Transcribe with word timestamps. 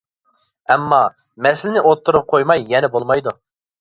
ئەمما، 0.75 1.01
مەسىلىنى 1.47 1.83
ئوتتۇرىغا 1.91 2.31
قويماي 2.33 2.67
يەنە 2.73 2.91
بولمايدۇ. 2.97 3.37